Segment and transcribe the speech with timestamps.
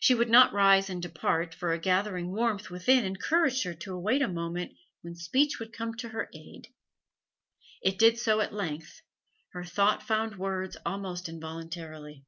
[0.00, 4.20] She would not rise and depart, for a gathering warmth within encouraged her to await
[4.20, 6.66] a moment when speech would come to her aid.
[7.80, 9.02] It did so at length;
[9.52, 12.24] her thought found words almost involuntarily.